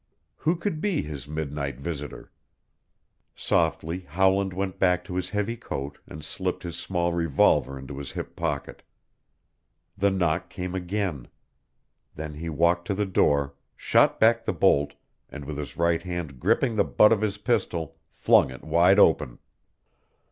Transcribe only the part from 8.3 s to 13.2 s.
pocket. The knock came again. Then he walked to the